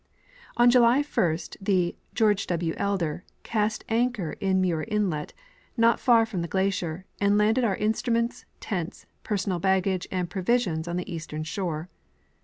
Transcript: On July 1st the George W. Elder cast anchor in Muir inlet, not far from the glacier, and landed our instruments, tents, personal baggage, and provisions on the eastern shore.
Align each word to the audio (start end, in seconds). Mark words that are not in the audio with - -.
On 0.57 0.71
July 0.71 1.03
1st 1.03 1.57
the 1.61 1.95
George 2.15 2.47
W. 2.47 2.73
Elder 2.77 3.23
cast 3.43 3.85
anchor 3.87 4.31
in 4.39 4.59
Muir 4.59 4.83
inlet, 4.87 5.31
not 5.77 5.99
far 5.99 6.25
from 6.25 6.41
the 6.41 6.47
glacier, 6.47 7.05
and 7.19 7.37
landed 7.37 7.63
our 7.63 7.75
instruments, 7.75 8.45
tents, 8.59 9.05
personal 9.21 9.59
baggage, 9.59 10.07
and 10.09 10.27
provisions 10.27 10.87
on 10.87 10.97
the 10.97 11.13
eastern 11.13 11.43
shore. 11.43 11.87